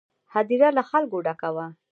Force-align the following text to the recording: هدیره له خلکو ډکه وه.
هدیره 0.33 0.69
له 0.77 0.83
خلکو 0.89 1.17
ډکه 1.27 1.49
وه. 1.55 1.67